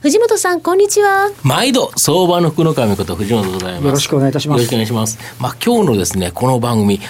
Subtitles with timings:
[0.00, 1.32] 藤本さん、こんにちは。
[1.42, 3.84] 毎度、相場の福の神こと藤本でございます。
[3.84, 4.58] よろしくお願いいたします。
[4.58, 5.18] よろしくお願いします。
[5.40, 7.00] まあ、今日のですね、この番組、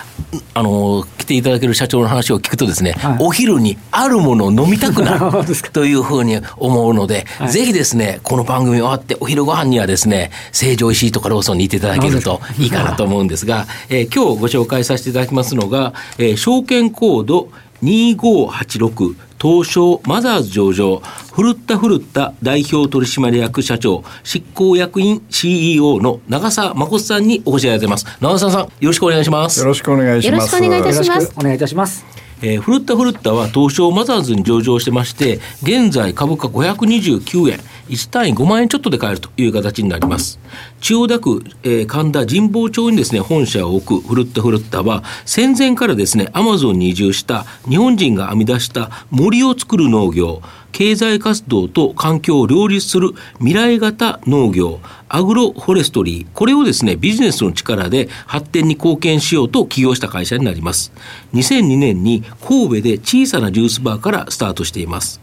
[0.55, 5.21] あの、来ていただける社長の話を聞くとですね、はい、お昼にあるものを飲みたくなる
[5.71, 17.51] というふうに思うので、はい、ぜひですね、この番組終わって、お昼ご飯にはですね、成城石井とかローソンに行っていただけるといいかなと思うんですが、えー、今日ご紹介させていただきますのが、えー、証券コード
[17.83, 21.01] 2586東証マザーズ上場、
[21.33, 28.07] 古田古田代表取締役社長、執行役員 CEO の長澤誠さんにお越しいただいています。
[28.21, 29.61] 長澤さん、よろしくお願いします。
[29.61, 30.57] よろしくお願いします。
[30.57, 31.33] よろしくお願いいたします。
[31.37, 32.29] お願いいたします。
[32.41, 40.39] えー、フルッタフルッタは東証マザーズに上場してまして、現在株価529円、1単位5万円ちょっとで買えるという形になります。
[40.81, 60.93] 千代田区、えー、神田神保町にですね、本社を置くフルッタフルッタは、戦前からですね、アマゾンに移住した日本人が編み出した森を作る農業、経済活動と環境を両立する未来型農業、アグロフォレストリー、これをですね、ビジネスの力で発展に貢献しようと起業した会社になります。
[61.35, 65.21] 2002年に神戸で小さなジュースバーからスタートしています。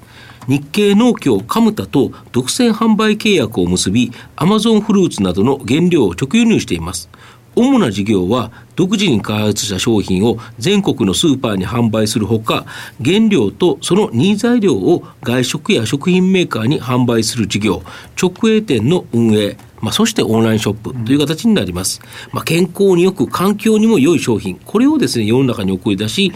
[0.47, 7.09] 日系農協カムタと独占販売契約を結び、アマゾンフルーツなどの原料を直輸入しています。
[7.55, 12.65] 主な事業は独自に開発した商品を全国のスーパーに販売するほか
[13.03, 17.81] 原料とその任材料を外食や食品メーカーに販売する事業
[18.21, 22.01] 直営店の運営まあ、そしてオンラインショップという形になります。
[22.31, 26.33] まあ、健康によく環境にも良い商品、これをですね、世の中に送り出し、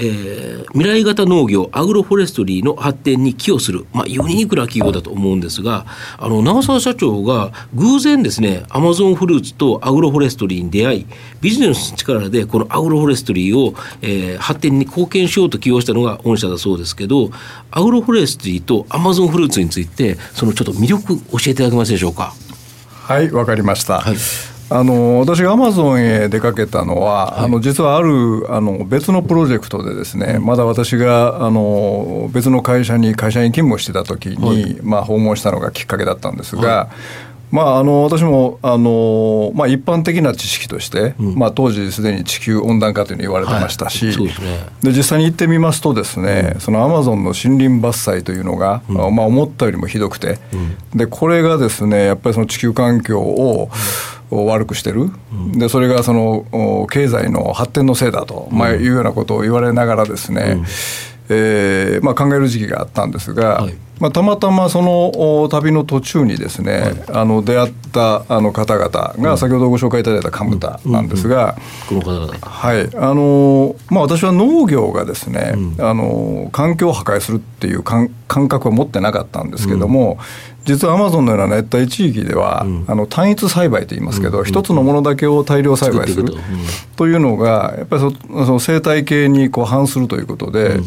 [0.00, 5.86] えー、未来型農業アグロフォレストリーの発展に寄与する、まあ、ユニークな企業だと思うんですが
[6.18, 11.06] あの長澤社長が偶然ですねアマゾンフルーツとアグロフォレストリーに出会い
[11.40, 17.30] ビジネスの力でこのアグロフォレストリーを、えー、発展に貢献しようと起用したのが御社だそうですけど
[17.72, 22.32] アグロフォレストリーとアマゾンフルーツについてそのちょっと魅力教えていただけますでしょうか？
[22.92, 24.16] はいわかりました、はい
[24.70, 37.28] あの私がアマゾンへ出かけたのは、はい、あの実はあるあの別のプロジェクトでですね、うん、まだ私があの別の会社に会社に勤務してた時に、はい、まあ、訪問したのがきっかけだったんですが、はい。
[37.50, 50.38] まあ、あの私もあの、まあ、一般的な知識として、うん、まあ、当時すでに地球温暖化というの言われてましたし、はい、で、ね、実際に行ってみますとですね、うん、そのアマゾンの森林伐採というのが、うん、まあ、思ったよりもひどくて、
[50.94, 53.70] でこれがですねやっぱりその地球環境を、
[54.30, 55.10] 悪くしてる、
[55.52, 60.64] でそれがその経済の発展のせいだと、まあ、いうようなことを言われながらですね、うん、
[61.30, 71.56] えー、まあ、考える時期があったんですが、はい、まあ、たまたまその旅の途中にですね、はい、あの出会ったあの方々が先ほどご紹介いただいたカムタなんですが、
[72.42, 72.96] はい。
[72.96, 80.18] あのまあ、私は農業がですね、うん、あの環境を破壊するっていう感覚は持ってなかったんですけども、
[80.64, 86.32] 実はアマゾンのような熱帯地域では、うん、あの単一栽培といいますけど、うん、一つのものだけを大量栽培する
[86.96, 87.08] と。
[87.08, 90.80] いうのが、やっぱりその生態系にこう反するということで、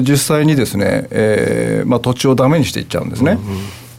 [0.00, 3.38] 実際にですね、えーまあ、土地をダメにしていっちゃうんですね。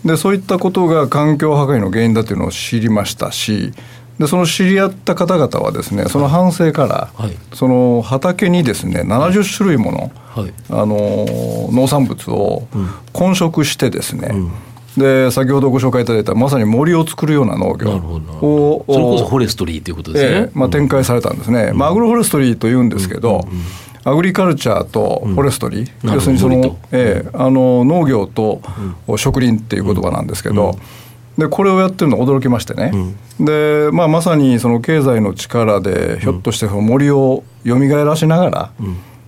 [0.05, 3.71] でそういったことが環境破壊の原因だというのを知りましたし
[4.19, 11.25] でその知り合った方々はですねその反省から、はい、その畑にですね70種類もの、はい、あの
[11.71, 12.67] 農産物を
[13.13, 14.51] 混植してですね、うん。
[14.97, 23.63] で先ほどご紹介いただいたまさに森を作るような農業をそれこそフォレストリーということですね、えー、まあ、展開されたんですね、うん、まあ、アグロフォレストリーというんですけど、うんうん
[24.05, 28.61] アグリカルチャーとフォレストリー、要するにその、えー、あの農業と
[29.17, 30.75] 植林っていう言葉なんですけど、
[31.37, 32.91] でこれをやってるの驚きましてね、
[33.39, 38.71] で、まあ、まさにその経済の力でひょっとしてその森をよみがえらしながら、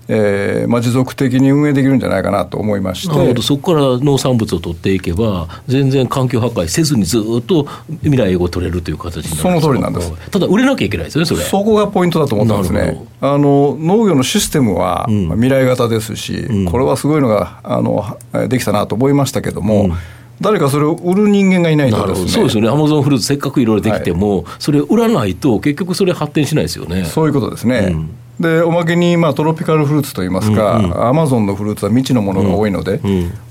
[0.07, 3.16] えーまあ、持続的に運営できるんじゃないかなと思いまして。
[3.16, 3.42] なるほど。
[3.42, 7.68] そこから農産物を取っていけば全然環境破壊せずにずっと
[8.04, 9.42] 未来を取れるという形になる。
[9.42, 10.12] その通りなんです。
[10.30, 11.42] ただ売れなきゃいけないですよねそれ。
[11.42, 13.04] そこがポイントだと思ったんですね。
[13.22, 18.18] あの農業のシステムは未来型ですし、うん、これはすごいのがあの
[18.48, 19.94] できたなと思いましたけども、うん。
[20.42, 22.30] 誰かそれを売る人間がいないとですね。
[22.30, 22.69] そうですよね。
[22.69, 27.06] アマゾンフルーツせっかくいろいろできても、はい、それ売らないと結局それ発展しないですよね。
[27.06, 28.10] そういうことですね、うん、
[28.40, 33.00] でおまけに、まあ、トロピカルフルーツといいますか、アマゾンのフルーツは未知のものが多いので、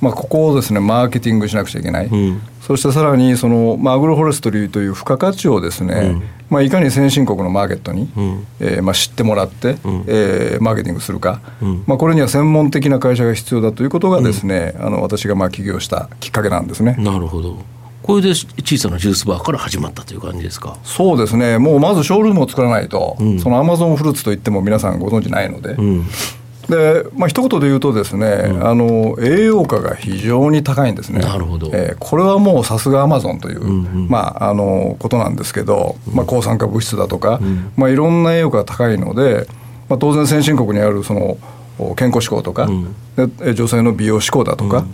[0.01, 2.11] まあ、ここをですねマーケティングしなくちゃいけない、
[2.61, 8.11] そしてさらにその、まあ、アグロフォレストリーという付加価値をですね、まあ、いかに先進国のマーケットに、
[8.61, 9.77] えーまあ、知ってもらって、
[10.07, 11.41] えーマーケティングするか、
[11.87, 16.97] まあ、これには専門的な会社が必要だということがですね、あの私がまあ起業したきっかけなんですね。
[16.99, 17.59] なるほど
[18.05, 20.77] これで小さなジュースバーから始まったという感じですか？
[20.85, 21.57] そうですね。
[21.59, 25.75] もうまずショールームを作らないと、そのアマゾンフルーツといっても皆さんご存知ないので。
[26.69, 28.27] でまあ一言で言うとですね、
[28.63, 31.21] あの栄養価が非常に高いんですね。
[31.21, 31.71] なるほど。
[31.73, 33.63] えーこれはもうさすがアマゾンという、
[34.09, 37.41] まああのことなんですけど、まあ抗酸化物質だとか、
[37.77, 39.47] まあいろんな栄養価が高いので、
[39.89, 41.37] まあ当然先進国にあるその
[41.79, 42.69] お健康志向とか、
[43.17, 44.85] でえ女性の美容志向だとか。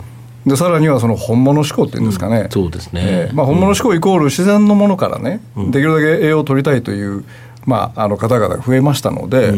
[0.45, 3.01] でさらにはその本物志向っていうんですかね、そうですね。
[3.03, 7.23] えーまあ、本物志向イコール自然のものからね、できるだけ栄養を取りたいという、
[7.65, 9.53] まあ、あの方々が増えましたので、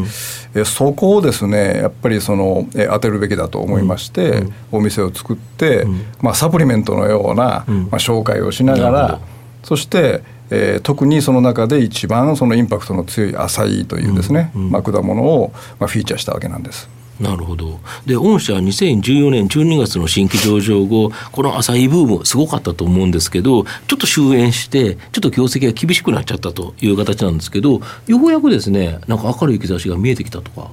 [0.53, 5.85] えそこをですねやっぱりその、え当てるべきだと思いまして、お店を作って、
[6.21, 7.65] まあ、サプリメントのような、まあ、
[8.00, 9.19] 紹介をしながら
[9.63, 16.89] そして、えー特にその中で一番そのインパクトの強いアサイというですね、まあ、果物を、まあ、フィーチャーしたわけなんです。
[17.19, 17.80] なるほど。
[18.06, 30.71] で、御社は2014年12月の新規上場後、このアサイブーム、すごかったと思うんですけど、ちょっと終焉して、ちょっと業績が厳しくなっちゃったという形なんですけど、ようやくですね、なんか明るい兆しが見えてきたとか、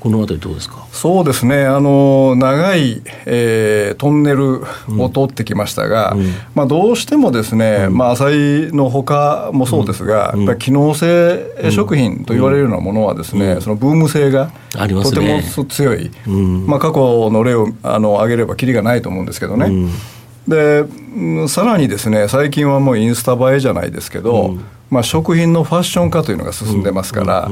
[0.00, 0.86] このあたりどうですか？
[0.92, 1.66] そうですね。
[1.66, 4.62] あの長い、えートンネル
[4.98, 6.16] を通ってきましたが、
[6.54, 15.42] まあ、どうしてもですね、まあ、浅井のほかもそうですが、やっぱり機能性食品と言われるようなものはですね、そのブーム性がとね。
[15.42, 16.10] ても強い、
[16.66, 19.90] まあ、過去の例をあの挙げればきりがないと思うんですけどね。
[20.48, 24.56] でうんさらにですね最近はもうインスタ映えじゃないですけど、
[24.88, 27.50] まあ、食品のファッション化というのが進んでますから、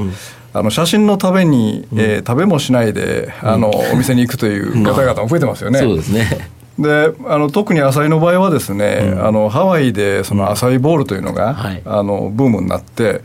[0.53, 5.79] あの写真のために、えー食べもしないであのお店に行くという方々も増えてますよね。
[5.79, 6.49] そうですね。
[6.79, 11.81] であの特に浅井の場合はですね、あのハワイでその浅井ボールというのが、はい。
[11.85, 13.21] あのブームになって、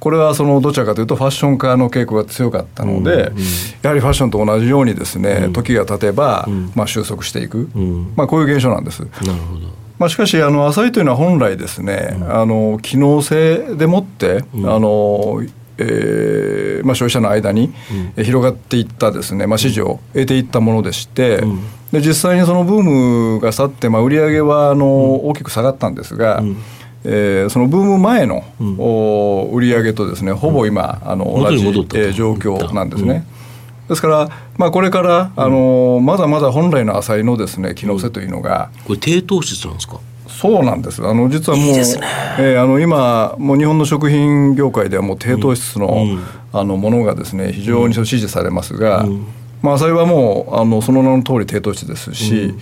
[0.00, 3.30] これはそのどちらかというとファッション化の傾向が強かったので、
[3.82, 7.68] やはりファッションと同じようにですね、時が経てば、まあ、収束していく、
[8.16, 9.00] まあ、こういう現象なんです。
[9.00, 9.68] なるほど。
[9.98, 15.42] まあ、しかしあの浅いというのは本来ですね、あの機能性でもって、あの
[15.78, 17.72] えーまあ、消費者の間に
[18.16, 21.42] え広がっていったですね、まあ、支持を得ていったものでして、
[21.92, 22.82] で実際にそのブー
[23.36, 26.42] ムが去って、まあ、売り上げはあの大きく下がったんですが、
[27.04, 28.42] えーそのブーム前の、
[28.78, 31.64] お売り上げとですねほぼ今、あの元同じ、
[32.00, 33.24] えー状況なんですね。
[33.88, 40.00] ですから、まあ、これから、あのまだまだ本来の浅いのですね機能性というのが、これ低糖質なんですか？
[40.28, 41.06] そうなんです。
[41.06, 41.82] あの実はもういね。
[42.38, 46.18] えーあの今もう日本の食品業界ではもう低糖質の、
[46.52, 49.06] あのものがですね非常に支持されますが、
[49.62, 52.54] まあ浅井はもうあのその名の通り低糖質ですし、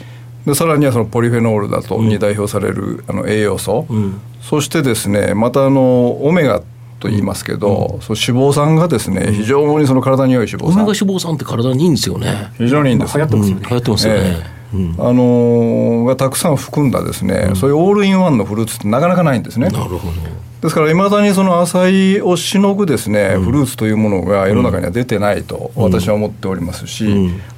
[0.47, 3.87] でさらにはそのポリフェノールだとに代表されるあの栄養素、
[4.43, 6.61] そしてですねまたあのオメガ
[7.01, 10.67] と言いますけど、そう脂肪酸がですね非常にその体に良い脂肪酸。
[10.67, 12.51] オメガ脂肪酸って体にいいんですよね。
[12.57, 13.17] 非常にいいんです。
[13.19, 13.63] 流行ってますよね。
[13.63, 13.69] うん。
[13.69, 14.21] 流行ってますよね。
[14.23, 14.64] え
[14.99, 19.69] あのーがたくさん含んだですね、そういうオールインワンのフルーツってなかなかないんですね。
[19.69, 20.13] なるほど。
[20.61, 27.05] ですからいまだにその浅いをしのぐですね、フルーツというものが世の中には出てないと私は思っておりますし、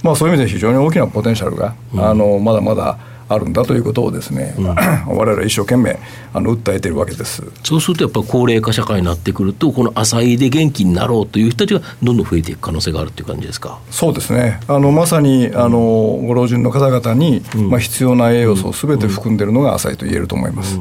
[0.03, 5.99] まあそういう意味で非常に大きなポテンシャルが、あのまだまだあるんだということをですね、我々は一生懸命
[6.33, 7.43] あの訴えているわけです。
[7.65, 13.81] そうするとやっぱ高齢化社会になってくるとこの浅いで元気になろうという人たちがどんどん増えていく可能性があるという感じですか？
[13.91, 15.79] そうですねあのまさにあの
[16.27, 20.79] ご老人の方々に、まあ、必要な栄養素をすべて含んでいるのが浅いと言えると思います。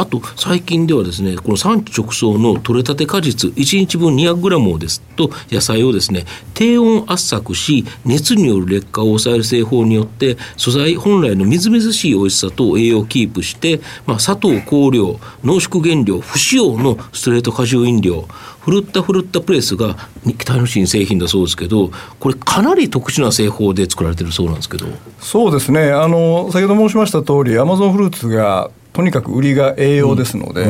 [0.00, 18.26] あと最近ではですねこの産地直送の取れたて果実1日分 200g をですと野菜をですね低温圧搾し熱による劣化を抑える製法によって素材本来のみずみずしい美味しさと栄養をキープして、まあ、砂糖香料濃縮原料不使用のストレート果汁飲料
[18.60, 24.86] ふるったふるったプレスが期待の新製品だそうですけどこれかなり特殊な製法で作られてるそうなんですけど。
[25.18, 25.90] そうですね。
[25.92, 30.66] あの先ほど申しました通りアマゾンフルーツがとにかく売りが栄養ですので,、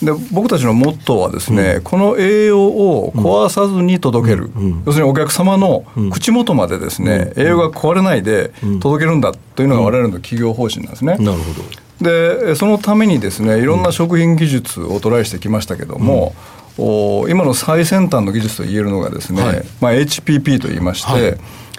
[0.00, 4.52] で僕たちのモットーはですね、この栄養を壊さずに届ける、
[4.86, 11.16] 要するにお客様の口元までですね、栄養が壊れないで届けるんだというのが我々の企業方針なんですね。
[11.16, 11.54] なるほ
[12.00, 12.08] ど。
[12.08, 16.36] でそのためにですねいろんな食品技術をトライしてきましたけども、
[16.78, 19.64] お今の最先端の技術と言えるのがですね、はい。
[19.80, 21.36] まあ、HPP と言いまして、はい。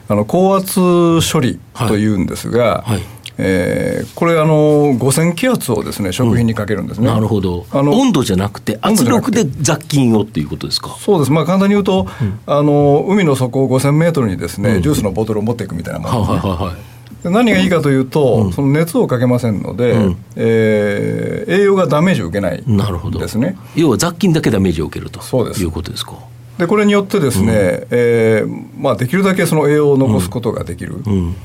[0.09, 7.65] あの高圧処理というんですが、はいえー、これあの5000気圧をですね食品にかけるんですね、うん、なるほど。
[7.71, 10.95] あの温度じゃなくて圧力で雑菌をっていうことですか？
[10.99, 11.31] そうです。
[11.31, 16.75] まあ簡単に言うと、うん、あの海の底5000メートルにですね、うん、ジュースのボトルを持っていくみたいなものね、はいはいはい
[17.23, 23.19] 何がいいかというと、その熱をかけませんので、うん、えー、栄養がダメージを受けないなるほど。
[23.19, 25.21] ですね要は雑菌だけダメージを受けると。
[25.21, 25.61] そうです。
[25.61, 26.13] いうことですか。
[26.57, 27.53] でこれによってですね、うん、
[27.91, 31.35] えー、まあ、できるだけその栄養を残すことができる、うん、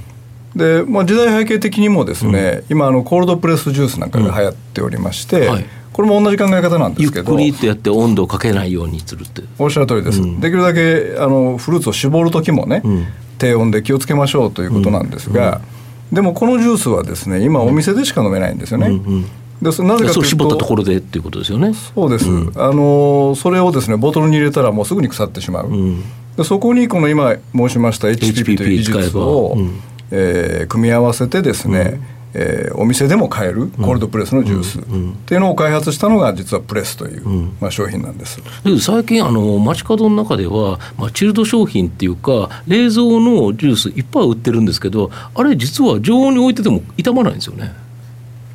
[0.55, 7.41] でまあ、時代背景的にもですね、うん、今あのコールドプレスジュースなんかが流行っておりまして、はい、これも同じ考え方なんですけど。
[7.41, 9.43] ゆっくりとやって温度をかけないようにするって。
[9.59, 12.83] おっしゃる通りです、できるだけあのフルーツを絞る時もね、
[13.39, 15.63] 低温で気をつけましょうということなんですが、
[16.13, 19.23] でもこのジュースはですね今お店でしか飲めないんですよね、うんうん。
[19.63, 21.73] でなぜかというと絞ったところでっていうことですよね。
[21.73, 26.03] そうです、うん、あのそれをですねボトルに入れたらもうすぐに腐ってしまう、うん、
[26.37, 29.81] でそこにこの今申しました HPP という技術を、うん、
[30.14, 31.99] えー、組み合わせてですね、
[32.35, 34.83] えー、お店でも買えるコールドプレスのジュースっ
[35.26, 38.40] ていうのを開発したのが実はプレスという、まあ、商品なんです。
[38.81, 47.73] 最近あの街角の中では、まあ、チルド商品っていうか冷蔵のジュースいっぱい売ってるんですけどあれ実は常温に置いてても傷まないんですよね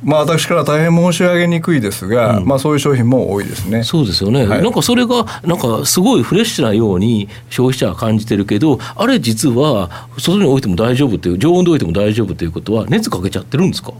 [0.02, 3.82] まあ、私から大変申し上げにくいですが、うん、まあ、そういう商品も多いですね。
[3.82, 13.92] そうですよね、はい、なんかそれがなんかすごいフレッシュなように消費者は感じてるけどあれ実は外に置いても大丈夫っていう常温で置いても大丈夫ということは熱かけちゃってるんですか？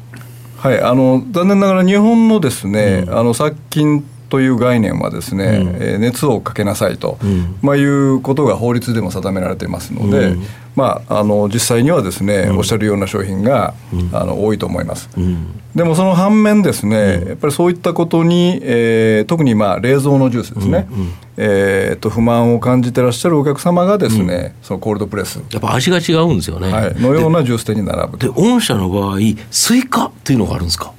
[0.59, 0.81] はい。
[0.81, 10.43] あの残念ながら日本のですね、うん、あの殺菌という概念はですね、うん、えー、熱をかけなさいと、うん、まあ、いうことが法律でも定められていますので、うん、
[10.77, 13.75] まあ、あの実際にはですね、おっしゃるような商品が、
[14.13, 15.09] あの多いと思います。
[15.75, 20.89] でもその反面ですね、やっぱりそういったことに、えー、特にまあ冷蔵のジュースですね、
[21.37, 25.41] えー、と不満を感じてらっしゃるお客様がですね、そのコールドプレス。
[25.53, 29.19] やっぱ味が違うんですよね、はい、のようなジュース店に並ぶで御社の場合
[29.51, 30.93] スイカっていうのがあるんですか？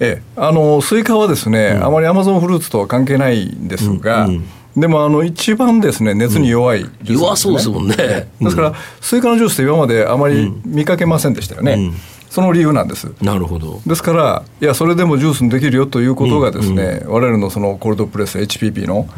[0.00, 4.80] ええ、あのスイカはですね、うん、あまりアマゾンフルーツとは関係ないんですが、うんうん。
[4.80, 7.96] でもあの一番ですね熱に弱いねうん、弱そうですもんね、
[8.40, 11.94] ですからスイカのジュースって今まであまり見かけませんでしたよね、うん、
[12.30, 13.12] その理由なんです。
[13.20, 13.82] なるほど。
[13.84, 19.08] ですからいやそれでもジュースにできるよということがですね、うん、我々のそのコールドプレス HPP の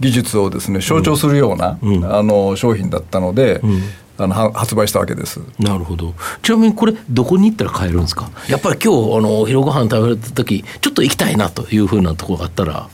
[0.00, 3.60] 技術をですね象徴するような、あの商品だったので、
[4.24, 5.40] あの発売したわけです。
[5.58, 6.14] なるほど。
[6.42, 8.30] ちなみにこれどこに行ったら買えるんですか？
[8.48, 12.88] やっぱり今日あのお昼ご飯食べた時ちょっと行きたいなというふうなところがあったら。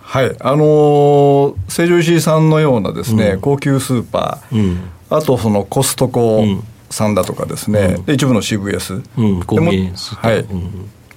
[0.00, 0.36] はい。
[0.40, 6.44] あのー、成城石井さんのようなですね、うん、高級スーパー、うん、あとそのコストコ
[6.90, 10.44] さんだとかですね、うん、一部の CVS、うん、コンビニはい、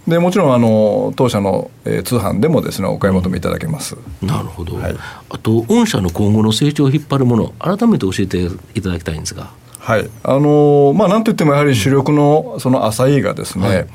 [0.08, 4.96] でもちろんあの当社の、えー、通販でもですねお買い求めいただけます、うん、なるほど、はい、
[5.30, 8.44] あと御社の今後の成長を引っ張るもの改めて教えて
[8.76, 9.52] いただきたいんですが。
[9.80, 10.10] はい。
[10.24, 13.88] あのまあなんといってもやはり主力のその浅井がですね、はい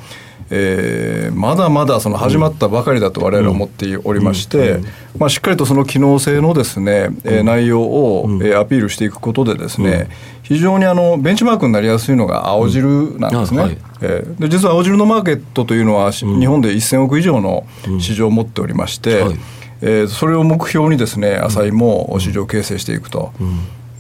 [0.50, 4.81] えー、まだまだその始まったばかりだと我々は思っておりまして、
[5.19, 10.09] まあ、しっかりとその機能性のですね、えー、内容を、えー、アピールしていくことでですね、
[10.43, 17.67] 非常にあのベンチマークになりやすいのが青汁なんですね、はい、えー、で実は青汁のマーケットというのは、日本で1000億以上の
[18.00, 19.37] 市場を持っておりまして、はい、
[19.83, 23.33] えー、それを目標にですね浅井も市場を形成していくと、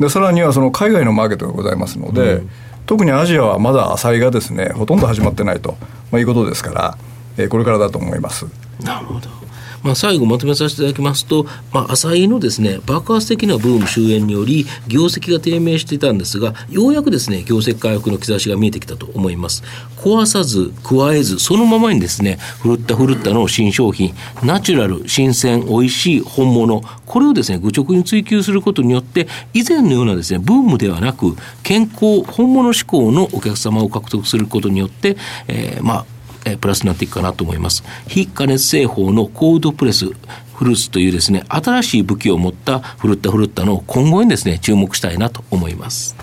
[0.00, 2.42] でさらにはその海外のマーケットがございますので、
[2.88, 5.76] 特にアジアはまだ浅いがですねほとんど始まってないと、
[6.10, 6.98] まあ、いうことですから、
[7.36, 8.46] えー、これからだと思います。
[8.82, 9.37] なるほど
[9.82, 19.62] まあ、最後まとめさせていただきますと、まあ、浅井のですね爆発的なブーム終焉により業績が低迷していたんですがようやくですね業績回復の兆しが見えてきたと思います。
[19.98, 35.16] 壊さず加えずそのままにですねふるったふるったの新商品ナチュラル新鮮美味しい本物これをですね愚直に追求することによって以前のようなですねブームではなく健康本物志向のお客様を獲得することによって、
[35.48, 37.84] えー、まあえプラスになっていくかなと思います。
[38.06, 46.16] 非加熱製法のコードプレスフルーツというですね、新しい武器を持ったフルッタフルッタの今後にですね、注目したいなと思います。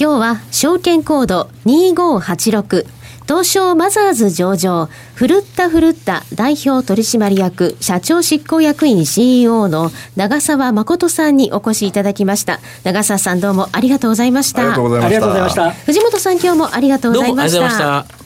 [0.00, 2.86] 今日は証券コード2586
[3.28, 12.58] 東証マザーズ上場、フルッタフルッタ代表取締役社長執行役員 CEO の長澤誠さんにお越しいただきました。
[12.84, 14.62] 長澤さんどうもありがとうございました。
[14.62, 15.70] ありがとうございました。
[15.72, 18.17] 藤本さん今日もありがとうございました。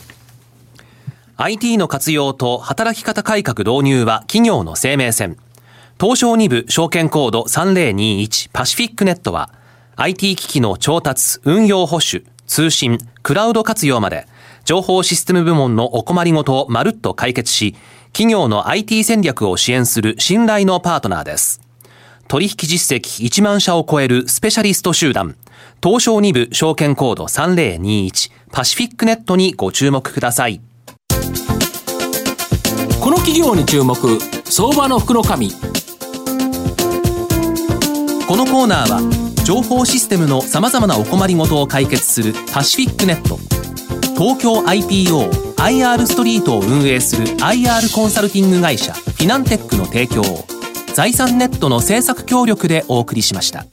[1.44, 5.36] IT の活用と働き方改革導入は企業の生命線。
[6.00, 9.50] 東証2部証券コード3021パシフィックネットは
[9.96, 14.28] IT 機器の調達、運用保守、通信、クラウド活用まで
[14.64, 17.74] 情報システム部門のお困りごとをまるっと解決し、
[18.12, 21.60] 企業の IT 戦略を支援する信頼のパートナーです。
[22.28, 25.34] 取引実績1万社を超えるスペシャリスト集団、
[25.82, 30.60] 東証2部証券コード3021パシフィックネットにご注目ください
[33.12, 33.94] の企業に注目
[34.46, 35.36] 相場の福のこの
[38.46, 39.00] コーナーは
[39.44, 43.36] 情報システムのさまざまなお困りごとを解決するパシフィックネット
[44.14, 50.46] 東京 IPOIR ストリートを運営する IR コンサルティング会社フィナンテックの提供を
[50.94, 53.66] 財産ネットの政策協力でお送りしました。